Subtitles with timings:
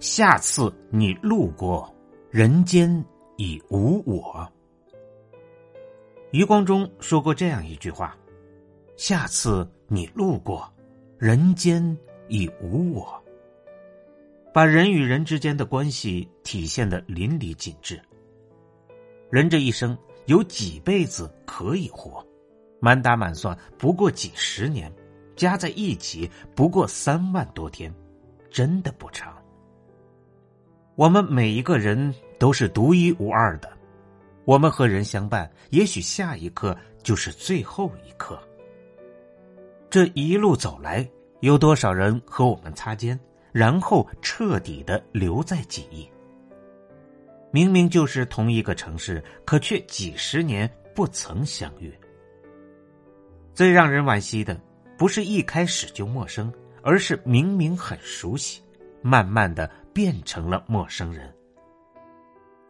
[0.00, 1.94] 下次你路过，
[2.30, 3.04] 人间
[3.36, 4.50] 已无我。
[6.30, 8.16] 余光中说过这样一句话
[8.96, 10.72] ：“下次你路过，
[11.18, 11.94] 人间
[12.28, 13.22] 已无我。”
[14.54, 18.00] 把人与人之间的关系体现的淋漓尽致。
[19.28, 22.26] 人这一生有几辈子可以活？
[22.80, 24.90] 满打满算不过几十年，
[25.36, 27.94] 加在一起不过三万多天，
[28.50, 29.36] 真的不长。
[30.96, 33.70] 我们每一个人都是独一无二的，
[34.44, 38.38] 我们和人相伴，也许下一刻就是最后一刻。
[39.88, 41.08] 这一路走来，
[41.40, 43.18] 有多少人和我们擦肩，
[43.52, 46.08] 然后彻底的留在记忆？
[47.50, 51.92] 明明就是同一个城市，可却几十年不曾相遇。
[53.54, 54.60] 最让人惋惜的，
[54.96, 58.60] 不是一开始就陌生，而是明明很熟悉，
[59.02, 59.68] 慢慢的。
[59.92, 61.32] 变成了陌生人。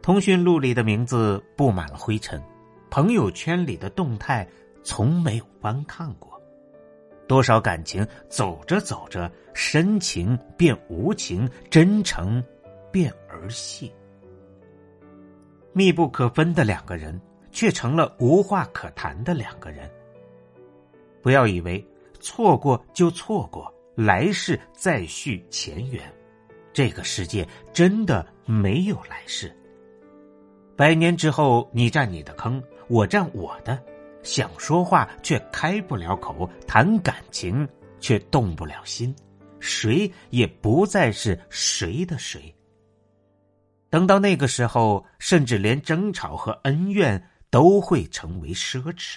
[0.00, 2.42] 通讯录里的名字布满了灰尘，
[2.90, 4.46] 朋友圈里的动态
[4.82, 6.40] 从没有翻看过。
[7.28, 12.44] 多少感情走着走着，深情变无情，真诚
[12.90, 13.92] 变儿戏。
[15.72, 17.18] 密不可分的两个人，
[17.50, 19.88] 却成了无话可谈的两个人。
[21.22, 21.82] 不要以为
[22.20, 26.12] 错过就错过，来世再续前缘。
[26.72, 29.54] 这个世界真的没有来世。
[30.76, 33.80] 百年之后，你占你的坑，我占我的，
[34.22, 37.68] 想说话却开不了口，谈感情
[38.00, 39.14] 却动不了心，
[39.60, 42.52] 谁也不再是谁的谁。
[43.90, 49.16] 等到那个时候，甚至连争吵和恩怨都会成为奢侈。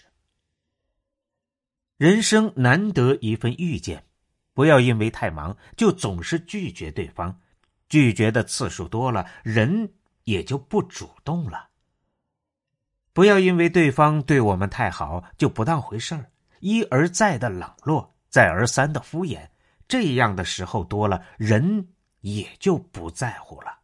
[1.97, 4.03] 人生难得一份遇见，
[4.53, 7.39] 不要因为太忙就总是拒绝对方。
[7.87, 11.69] 拒绝的次数多了，人也就不主动了。
[13.13, 19.47] 不要因为对方对我们太好就不当回事儿，一而再的冷落，再而三的敷衍，
[19.87, 21.89] 这样的时候多了，人
[22.21, 23.79] 也就不在乎了。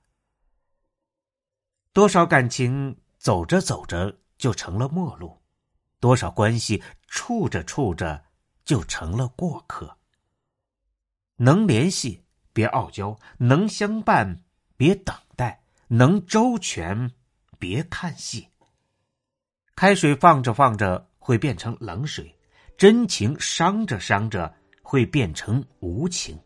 [1.94, 5.42] 多少感情走着走着就成了陌路，
[6.00, 8.26] 多少关系处着处着
[8.66, 9.98] 就成了过客。
[11.38, 12.26] 能联系。
[12.54, 14.42] 别傲娇，能相伴
[14.78, 17.12] 别等待，能周全
[17.60, 18.48] 别看戏。
[19.76, 22.34] 开水放着放着会变成冷水，
[22.78, 26.38] 真情伤着伤着会变成无情。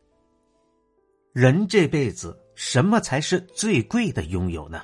[1.33, 4.81] 人这辈子，什么才是最贵的拥有呢？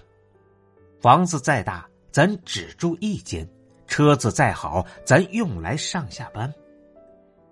[0.99, 3.45] 房子再大，咱只住一间；
[3.87, 6.53] 车子再好，咱用来上下班。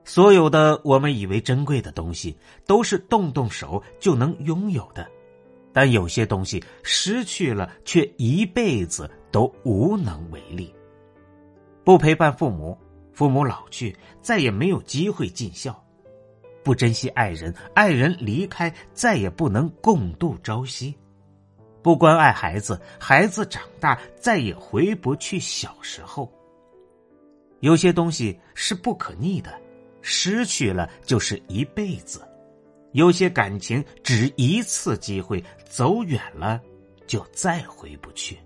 [0.09, 5.07] 所有的我们以为珍贵的东西，都是动动手就能拥有的，
[5.71, 10.73] 但有些东西失去了，却一辈子都无能为力。
[11.83, 12.75] 不陪伴父母，
[13.13, 15.71] 父母老去，再也没有机会尽孝；
[16.63, 20.91] 不珍惜爱人，爱人离开，再也不能共度朝夕；
[21.83, 26.27] 不关爱孩子，孩子长大，再也回不去小时候。
[27.59, 29.53] 有些东西是不可逆的。
[30.01, 32.21] 失去了就是一辈子，
[32.93, 36.61] 有些感情只一次机会，走远了
[37.05, 38.37] 就再回不去。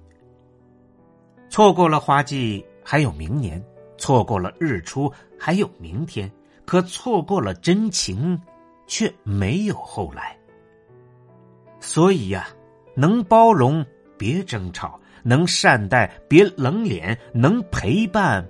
[1.49, 3.63] 错过了花季还有明年，
[3.97, 6.31] 错过了日出还有明天，
[6.65, 8.39] 可错过了真情，
[8.87, 10.37] 却没有后来。
[11.79, 12.47] 所以呀，
[12.95, 13.85] 能包容
[14.17, 18.43] 别争吵，能善待别冷脸，能陪伴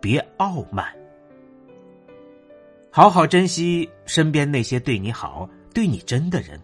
[0.00, 0.86] 别傲慢。
[2.96, 6.60] 好好珍惜身边那些对你好、对你真的人，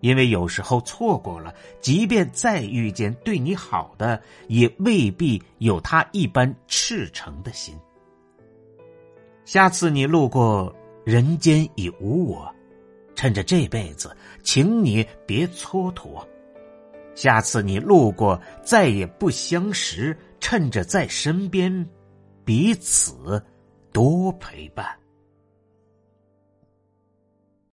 [0.00, 7.72] 因为有时候错过了，即便再遇见对你好的，也未必有他一般赤诚的心。
[9.44, 10.74] 下次你路过，
[11.04, 12.52] 人间已无我，
[13.14, 14.10] 趁着这辈子，
[14.42, 16.20] 请你别蹉跎。
[17.14, 21.88] 下次你路过，再也不相识，趁着在身边，
[22.44, 23.40] 彼此
[23.92, 24.84] 多陪伴。